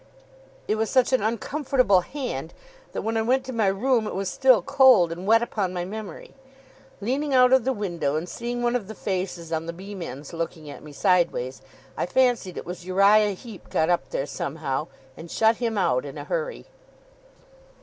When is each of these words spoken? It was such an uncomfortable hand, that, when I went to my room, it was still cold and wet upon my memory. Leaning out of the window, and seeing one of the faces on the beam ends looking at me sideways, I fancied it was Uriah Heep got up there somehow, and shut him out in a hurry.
It 0.67 0.77
was 0.77 0.89
such 0.89 1.13
an 1.13 1.21
uncomfortable 1.21 2.01
hand, 2.01 2.55
that, 2.91 3.03
when 3.03 3.17
I 3.17 3.21
went 3.21 3.43
to 3.45 3.53
my 3.53 3.67
room, 3.67 4.07
it 4.07 4.15
was 4.15 4.31
still 4.31 4.63
cold 4.63 5.11
and 5.11 5.27
wet 5.27 5.43
upon 5.43 5.75
my 5.75 5.85
memory. 5.85 6.33
Leaning 7.01 7.35
out 7.35 7.53
of 7.53 7.65
the 7.65 7.71
window, 7.71 8.15
and 8.15 8.27
seeing 8.27 8.63
one 8.63 8.75
of 8.75 8.87
the 8.87 8.95
faces 8.95 9.53
on 9.53 9.67
the 9.67 9.73
beam 9.73 10.01
ends 10.01 10.33
looking 10.33 10.71
at 10.71 10.81
me 10.81 10.91
sideways, 10.91 11.61
I 11.95 12.07
fancied 12.07 12.57
it 12.57 12.65
was 12.65 12.83
Uriah 12.83 13.33
Heep 13.35 13.69
got 13.69 13.91
up 13.91 14.09
there 14.09 14.25
somehow, 14.25 14.87
and 15.15 15.29
shut 15.29 15.57
him 15.57 15.77
out 15.77 16.03
in 16.03 16.17
a 16.17 16.23
hurry. 16.23 16.65